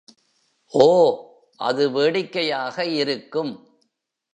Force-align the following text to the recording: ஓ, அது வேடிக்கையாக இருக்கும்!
ஓ, 0.73 0.87
அது 1.59 1.91
வேடிக்கையாக 1.91 2.85
இருக்கும்! 2.85 3.53